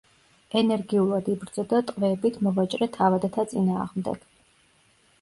ენერგიულად 0.61 1.29
იბრძოდა 1.33 1.83
ტყვეებით 1.91 2.41
მოვაჭრე 2.49 2.91
თავადთა 2.99 3.49
წინააღმდეგ. 3.55 4.29